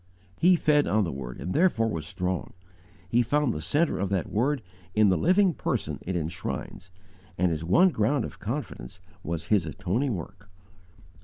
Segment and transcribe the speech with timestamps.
[0.39, 2.53] He fed on the Word and therefore was strong.
[3.07, 4.63] He found the centre of that Word
[4.95, 6.89] in the living Person it enshrines,
[7.37, 10.49] and his one ground of confidence was His atoning work.